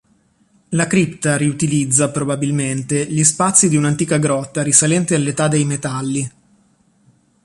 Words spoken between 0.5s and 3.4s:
La cripta riutilizza, probabilmente, gli